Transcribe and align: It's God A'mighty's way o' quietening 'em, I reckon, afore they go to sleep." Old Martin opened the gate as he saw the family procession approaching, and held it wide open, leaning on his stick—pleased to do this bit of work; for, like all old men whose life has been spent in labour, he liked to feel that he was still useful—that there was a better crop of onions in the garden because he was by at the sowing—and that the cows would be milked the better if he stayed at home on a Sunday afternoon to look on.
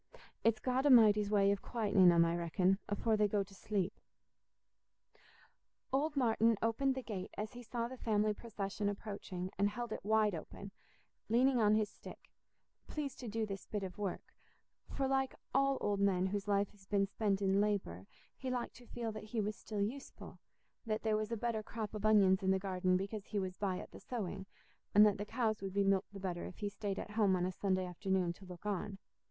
It's 0.43 0.59
God 0.59 0.87
A'mighty's 0.87 1.29
way 1.29 1.51
o' 1.51 1.55
quietening 1.57 2.11
'em, 2.11 2.25
I 2.25 2.35
reckon, 2.35 2.79
afore 2.89 3.15
they 3.15 3.27
go 3.27 3.43
to 3.43 3.53
sleep." 3.53 3.93
Old 5.93 6.15
Martin 6.17 6.57
opened 6.59 6.95
the 6.95 7.03
gate 7.03 7.29
as 7.37 7.53
he 7.53 7.61
saw 7.61 7.87
the 7.87 7.99
family 7.99 8.33
procession 8.33 8.89
approaching, 8.89 9.51
and 9.59 9.69
held 9.69 9.91
it 9.91 10.03
wide 10.03 10.33
open, 10.33 10.71
leaning 11.29 11.59
on 11.61 11.75
his 11.75 11.87
stick—pleased 11.87 13.19
to 13.19 13.27
do 13.27 13.45
this 13.45 13.67
bit 13.67 13.83
of 13.83 13.99
work; 13.99 14.33
for, 14.89 15.07
like 15.07 15.35
all 15.53 15.77
old 15.81 15.99
men 15.99 16.25
whose 16.25 16.47
life 16.47 16.71
has 16.71 16.87
been 16.87 17.05
spent 17.05 17.39
in 17.39 17.61
labour, 17.61 18.07
he 18.35 18.49
liked 18.49 18.73
to 18.77 18.87
feel 18.87 19.11
that 19.11 19.25
he 19.25 19.39
was 19.39 19.55
still 19.55 19.83
useful—that 19.83 21.03
there 21.03 21.15
was 21.15 21.31
a 21.31 21.37
better 21.37 21.61
crop 21.61 21.93
of 21.93 22.07
onions 22.07 22.41
in 22.41 22.49
the 22.49 22.57
garden 22.57 22.97
because 22.97 23.25
he 23.27 23.37
was 23.37 23.55
by 23.55 23.77
at 23.77 23.91
the 23.91 23.99
sowing—and 23.99 25.05
that 25.05 25.19
the 25.19 25.25
cows 25.25 25.61
would 25.61 25.73
be 25.75 25.83
milked 25.83 26.11
the 26.11 26.19
better 26.19 26.45
if 26.47 26.57
he 26.57 26.69
stayed 26.69 26.97
at 26.97 27.11
home 27.11 27.35
on 27.35 27.45
a 27.45 27.51
Sunday 27.51 27.85
afternoon 27.85 28.33
to 28.33 28.45
look 28.45 28.65
on. 28.65 28.97